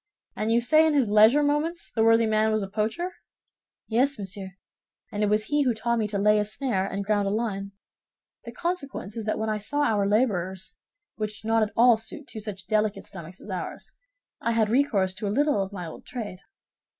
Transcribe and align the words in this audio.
And 0.35 0.51
you 0.51 0.61
say 0.61 0.87
in 0.87 0.95
his 0.95 1.11
leisure 1.11 1.43
moments 1.43 1.91
the 1.91 2.03
worthy 2.03 2.25
man 2.25 2.51
was 2.51 2.63
a 2.63 2.67
poacher?" 2.67 3.17
"Yes, 3.87 4.17
monsieur, 4.17 4.53
and 5.11 5.21
it 5.21 5.27
was 5.27 5.43
he 5.43 5.61
who 5.61 5.75
taught 5.75 5.99
me 5.99 6.07
to 6.07 6.17
lay 6.17 6.39
a 6.39 6.43
snare 6.45 6.87
and 6.87 7.05
ground 7.05 7.27
a 7.27 7.29
line. 7.29 7.73
The 8.43 8.51
consequence 8.51 9.15
is 9.15 9.25
that 9.25 9.37
when 9.37 9.49
I 9.51 9.59
saw 9.59 9.81
our 9.83 10.07
laborers, 10.07 10.75
which 11.17 11.43
did 11.43 11.49
not 11.49 11.61
at 11.61 11.71
all 11.77 11.97
suit 11.97 12.27
two 12.27 12.39
such 12.39 12.65
delicate 12.65 13.05
stomachs 13.05 13.41
as 13.41 13.51
ours, 13.51 13.91
I 14.41 14.53
had 14.53 14.71
recourse 14.71 15.13
to 15.13 15.27
a 15.27 15.29
little 15.29 15.61
of 15.61 15.71
my 15.71 15.85
old 15.85 16.03
trade. 16.03 16.39